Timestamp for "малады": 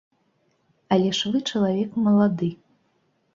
2.07-2.51